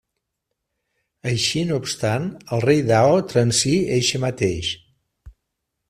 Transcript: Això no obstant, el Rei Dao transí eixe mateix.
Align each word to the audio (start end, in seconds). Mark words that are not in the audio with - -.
Això 1.31 1.65
no 1.71 1.77
obstant, 1.83 2.27
el 2.57 2.65
Rei 2.65 2.81
Dao 2.93 3.21
transí 3.35 3.75
eixe 3.99 4.23
mateix. 4.27 4.73